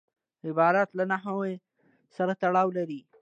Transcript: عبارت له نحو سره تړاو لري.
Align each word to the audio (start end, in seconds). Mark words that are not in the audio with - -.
عبارت 0.47 0.89
له 0.97 1.03
نحو 1.11 1.35
سره 2.15 2.31
تړاو 2.41 2.67
لري. 2.77 2.99